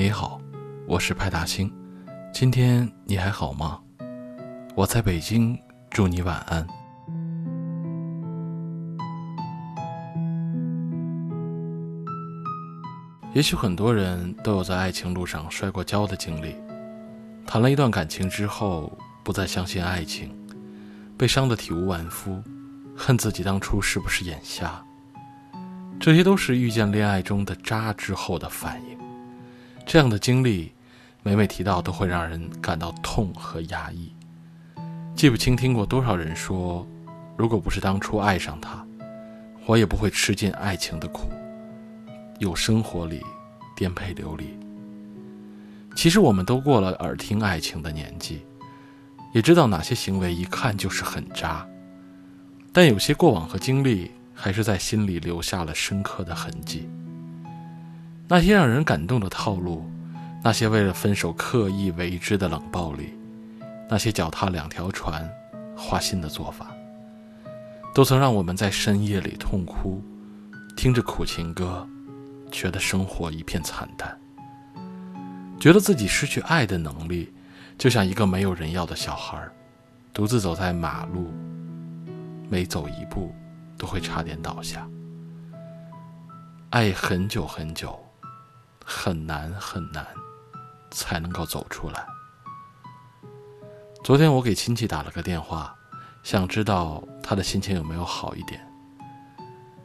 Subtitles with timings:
[0.00, 0.40] 你好，
[0.86, 1.70] 我是派大星。
[2.32, 3.78] 今天你还好吗？
[4.74, 5.54] 我在北京，
[5.90, 6.66] 祝你晚安。
[13.34, 16.56] 也许很多人都有在爱情路上摔过跤的经历，
[17.46, 18.90] 谈了一段感情之后，
[19.22, 20.34] 不再相信爱情，
[21.18, 22.42] 被伤得体无完肤，
[22.96, 24.82] 恨自己当初是不是眼瞎。
[26.00, 28.99] 这些都是遇见恋爱中的渣之后的反应。
[29.92, 30.70] 这样的经历，
[31.24, 34.12] 每每提到都会让人感到痛和压抑。
[35.16, 36.86] 记不清听过多少人说，
[37.36, 38.86] 如果不是当初爱上他，
[39.66, 41.32] 我也不会吃尽爱情的苦，
[42.38, 43.20] 有生活里
[43.74, 44.56] 颠沛流离。
[45.96, 48.42] 其实我们都过了耳听爱情的年纪，
[49.34, 51.66] 也知道哪些行为一看就是很渣，
[52.72, 54.12] 但有些过往和经历。
[54.42, 56.88] 还是在心里留下了深刻的痕迹。
[58.32, 59.84] 那些让人感动的套路，
[60.40, 63.12] 那些为了分手刻意为之的冷暴力，
[63.88, 65.28] 那些脚踏两条船、
[65.76, 66.70] 花心的做法，
[67.92, 70.00] 都曾让我们在深夜里痛哭，
[70.76, 71.84] 听着苦情歌，
[72.52, 74.16] 觉得生活一片惨淡，
[75.58, 77.32] 觉得自己失去爱的能力，
[77.76, 79.44] 就像一个没有人要的小孩，
[80.14, 81.32] 独自走在马路，
[82.48, 83.34] 每走一步。
[83.80, 84.86] 都会差点倒下。
[86.68, 87.98] 爱很久很久，
[88.84, 90.06] 很难很难，
[90.90, 92.06] 才能够走出来。
[94.02, 95.76] 昨天我给亲戚打了个电话，
[96.22, 98.66] 想知道他的心情有没有好一点。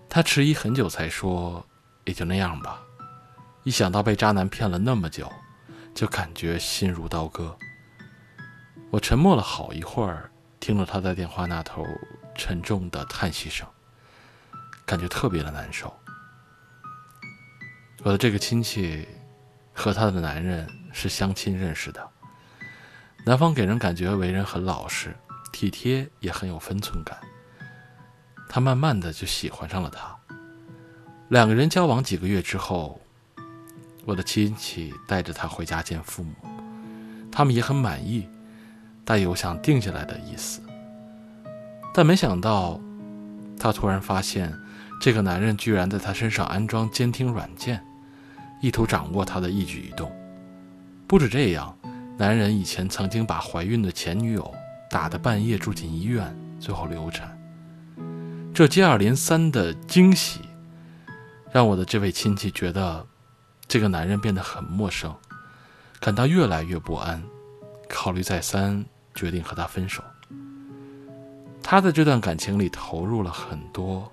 [0.10, 1.66] 他迟疑很久才说
[2.06, 2.82] ：“也就那样吧。”
[3.64, 5.32] 一想到被渣男骗了那么久，
[5.94, 7.58] 就感觉心如刀割。
[8.92, 11.86] 我沉默了好一会儿，听了他在电话那头
[12.36, 13.68] 沉重的叹息声。
[14.86, 15.94] 感觉特别的难受。
[18.06, 19.04] 我的这个亲戚
[19.74, 22.08] 和他的男人是相亲认识的，
[23.26, 25.16] 男方给人感觉为人很老实、
[25.52, 27.18] 体贴，也很有分寸感。
[28.48, 30.16] 他慢慢的就喜欢上了他。
[31.30, 33.02] 两个人交往几个月之后，
[34.06, 36.36] 我的亲戚带着他回家见父母，
[37.32, 38.30] 他们也很满意，
[39.04, 40.62] 带有想定下来的意思。
[41.92, 42.80] 但没想到，
[43.60, 44.56] 他突然发现。
[45.02, 47.86] 这个男人居然在他身上安装监听软件，
[48.66, 50.12] 意图掌握他的一举一动。
[51.06, 51.78] 不止这样，
[52.18, 54.52] 男人以前曾经把怀孕的前女友
[54.90, 57.38] 打得半夜住进医院，最后流产。
[58.56, 60.40] 这接二连三的惊喜，
[61.52, 63.06] 让我的这位亲戚觉得
[63.68, 65.14] 这个男人变得很陌生，
[66.00, 67.22] 感到越来越不安，
[67.88, 68.84] 考虑再三，
[69.14, 70.04] 决定和他分手。
[71.62, 74.12] 他在这段感情里投入了很多。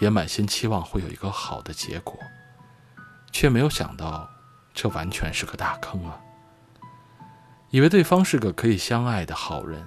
[0.00, 2.18] 也满心期望会有一个好的结果，
[3.32, 4.28] 却没有想到，
[4.72, 6.20] 这完全是个大坑啊！
[7.70, 9.82] 以为对方是个可以相爱的好人，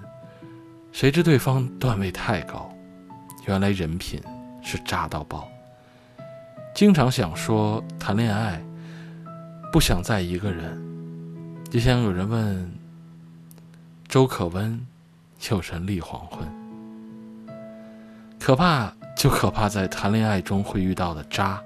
[0.92, 2.70] 谁知对方段位太高，
[3.46, 4.22] 原来人品
[4.62, 5.48] 是渣到爆。
[6.74, 8.62] 经常想说谈恋爱，
[9.72, 10.78] 不想再一个人，
[11.70, 12.74] 就像有人问：
[14.08, 14.86] 周可温，
[15.50, 16.46] 有人立黄昏，
[18.40, 18.92] 可怕。
[19.16, 21.64] 就可怕在谈恋爱中会遇到的渣，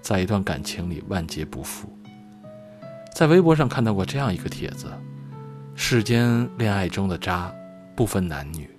[0.00, 1.88] 在一段感情里万劫不复。
[3.14, 4.86] 在微博上看到过这样一个帖子：
[5.74, 7.52] 世间恋爱中的渣
[7.94, 8.70] 不分男女，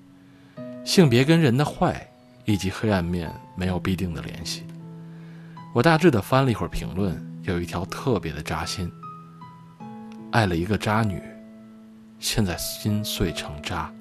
[0.83, 2.07] 性别跟人的坏
[2.45, 4.63] 以及黑暗面没有必定的联系。
[5.73, 8.91] 我大致的翻了一会儿评论，有一条特别的扎心：
[10.31, 11.21] 爱了一个渣女，
[12.19, 13.93] 现在心碎成渣，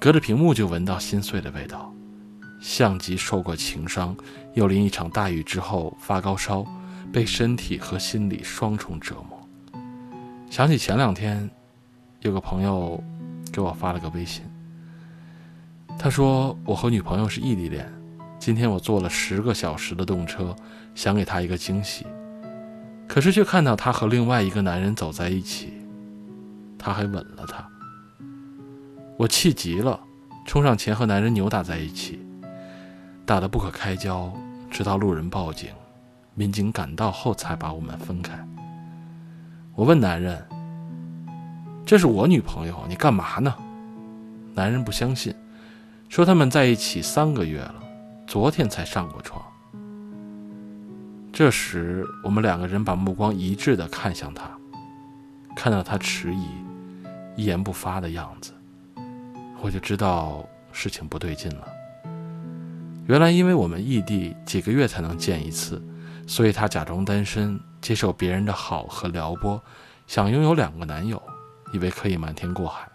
[0.00, 1.92] 隔着屏幕就闻到心碎的味道。
[2.60, 4.16] 像极受过情伤，
[4.54, 6.64] 又淋一场大雨之后发高烧，
[7.12, 9.48] 被身体和心理双重折磨。
[10.50, 11.48] 想起前两天，
[12.20, 13.02] 有个朋友
[13.52, 14.42] 给我发了个微信，
[15.98, 17.92] 他说我和女朋友是异地恋，
[18.38, 20.54] 今天我坐了十个小时的动车，
[20.94, 22.06] 想给她一个惊喜，
[23.06, 25.72] 可是却看到她和另外一个男人走在一起，
[26.78, 27.66] 他还吻了她。
[29.18, 29.98] 我气急了，
[30.44, 32.25] 冲上前和男人扭打在一起。
[33.26, 34.32] 打得不可开交，
[34.70, 35.70] 直到路人报警，
[36.34, 38.38] 民警赶到后才把我们分开。
[39.74, 40.46] 我问男人
[41.84, 43.52] ：“这是我女朋友，你干嘛呢？”
[44.54, 45.34] 男人不相信，
[46.08, 47.74] 说他们在一起三个月了，
[48.28, 49.42] 昨天才上过床。
[51.32, 54.48] 这时，我们两个人把目光一致地看向他，
[55.56, 56.46] 看到他迟疑、
[57.34, 58.52] 一言不发的样子，
[59.60, 61.66] 我就知道事情不对劲了。
[63.06, 65.80] 原来，因为我们异地几个月才能见一次，
[66.26, 69.62] 所以他假装单身，接受别人的好和撩拨，
[70.08, 71.22] 想拥有两个男友，
[71.72, 72.88] 以为可以瞒天过海。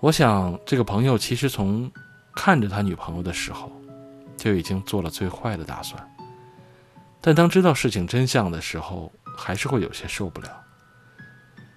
[0.00, 1.90] 我想，这个朋友其实从
[2.34, 3.70] 看着他女朋友的时候，
[4.36, 6.04] 就已经做了最坏的打算。
[7.20, 10.50] 但当知道事情真相的时候，还是会有些受不了。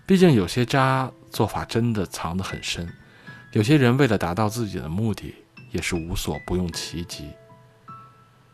[0.07, 2.91] 毕竟有些渣做法真的藏得很深，
[3.51, 5.33] 有些人为了达到自己的目的，
[5.71, 7.31] 也是无所不用其极。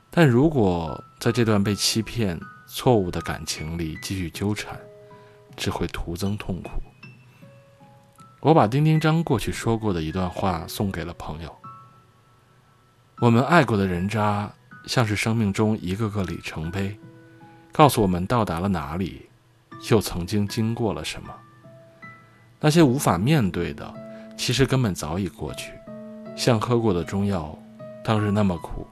[0.10, 4.80] 但如果在这段被欺骗、错误的感情里继续纠缠，
[5.56, 6.72] 只会徒增痛苦。
[8.40, 11.56] 我把丁丁张过去说过的一段话送给了朋友。
[13.20, 14.52] 我们爱过的人渣，
[14.86, 17.00] 像是生命中一个个里程碑，
[17.72, 19.30] 告诉我们到达了哪里，
[19.90, 21.34] 又曾经经过了什么。
[22.60, 23.94] 那些无法面对的，
[24.38, 25.72] 其实根本早已过去，
[26.36, 27.58] 像喝过的中药，
[28.04, 28.88] 当日那么苦。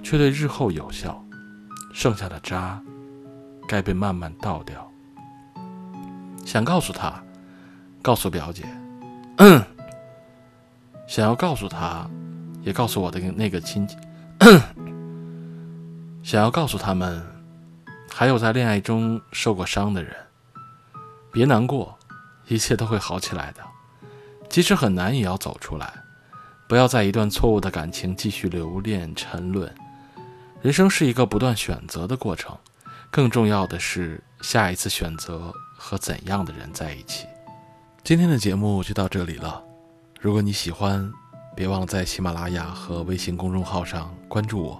[0.00, 1.22] 却对日后有效，
[1.92, 2.80] 剩下的渣
[3.66, 4.90] 该被慢慢倒掉。
[6.46, 7.22] 想告诉他，
[8.00, 8.64] 告诉表姐，
[11.06, 12.08] 想要告诉他，
[12.62, 13.96] 也告诉我的那个亲戚，
[16.22, 17.22] 想要告诉他们，
[18.10, 20.14] 还有在恋爱中受过伤的人，
[21.30, 21.98] 别难过，
[22.46, 23.60] 一切都会好起来的。
[24.48, 25.92] 即使很难，也要走出来，
[26.68, 29.74] 不要在一段错误的感情继续留恋沉沦。
[30.60, 32.54] 人生是一个不断选择的过程，
[33.10, 37.26] 更重要的是下一次选择和怎样的人在一起。
[38.04, 39.62] 今天的节目就到这里了，
[40.20, 41.10] 如果你喜欢，
[41.56, 44.78] 别忘了在喜马拉雅和微信公众号上关注我，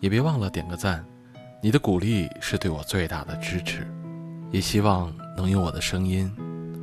[0.00, 1.04] 也别忘了点个赞，
[1.62, 3.86] 你的鼓励是对我最大的支持，
[4.50, 6.30] 也希望能用我的声音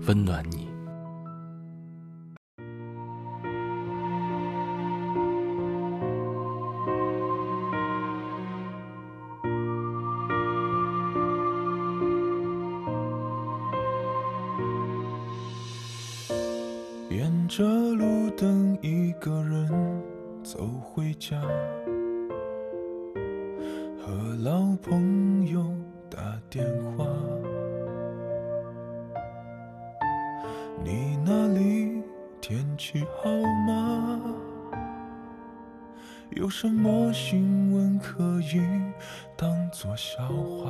[0.06, 0.69] 温暖你。
[17.50, 19.68] 着路灯，一个人
[20.44, 21.42] 走回家，
[24.00, 24.14] 和
[24.44, 25.66] 老朋友
[26.12, 26.64] 打电
[26.96, 27.08] 话。
[30.84, 32.04] 你那里
[32.40, 33.32] 天气好
[33.68, 34.22] 吗？
[36.30, 38.62] 有什么新闻可以
[39.36, 40.70] 当作笑话？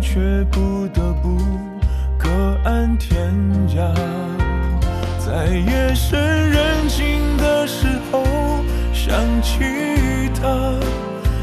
[0.00, 1.38] 却不得不
[2.18, 2.28] 各
[2.64, 3.16] 安天
[3.76, 3.94] 涯，
[5.18, 8.22] 在夜深人静的时候。
[8.92, 9.60] 想起
[10.34, 10.42] 他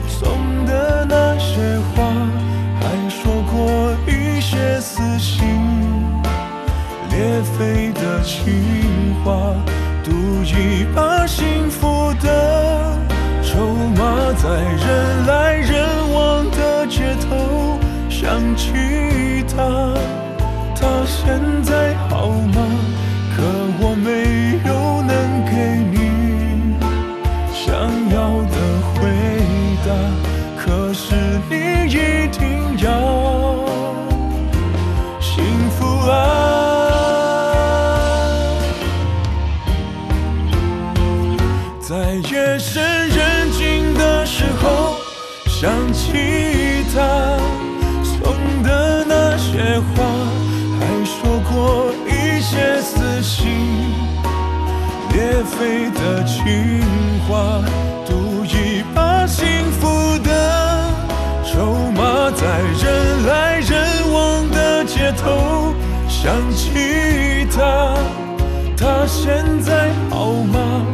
[0.05, 2.03] 送的那些话，
[2.81, 5.39] 还说过一些撕心
[7.09, 9.55] 裂肺的情话，
[10.03, 10.11] 赌
[10.43, 12.97] 一把幸福的
[13.41, 15.82] 筹码，在人来人
[18.55, 19.93] 起他
[20.75, 22.61] 他现在好吗
[23.35, 23.43] 可
[23.79, 25.11] 我没有能
[25.45, 25.51] 给
[25.91, 25.95] 你。
[27.51, 27.73] 想
[28.09, 28.55] 要的
[28.93, 28.93] 回
[29.85, 29.87] 答
[30.57, 31.15] 可是
[31.49, 31.53] 你
[31.87, 32.41] 一定
[32.83, 32.87] 要。
[35.19, 36.11] 幸福啊
[41.79, 44.95] 在夜深人静的时候
[45.47, 46.11] 想起
[46.93, 47.62] 他。
[49.73, 50.03] 些话，
[50.79, 53.49] 还说过一些撕心
[55.11, 56.79] 裂肺的情
[57.27, 57.59] 话，
[58.05, 60.93] 赌一把幸福的
[61.43, 62.45] 筹码，在
[62.83, 65.73] 人来人往的街头
[66.07, 67.97] 想起他，
[68.77, 70.85] 他现在好吗？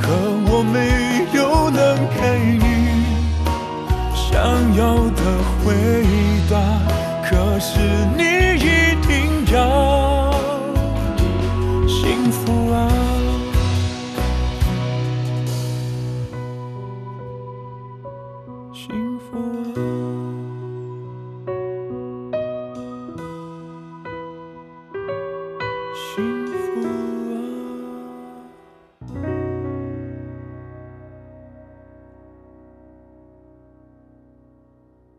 [0.00, 0.12] 可
[0.46, 3.02] 我没有能给你
[4.14, 4.30] 想
[4.76, 5.22] 要的
[5.64, 5.74] 回
[6.48, 6.56] 答，
[7.60, 7.80] 是
[8.16, 9.87] 你一定要